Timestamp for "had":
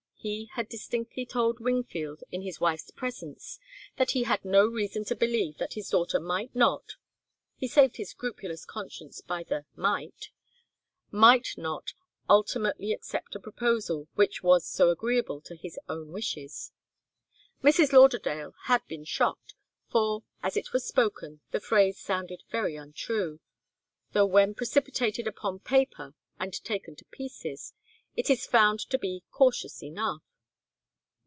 0.53-0.69, 4.21-4.45, 18.65-18.85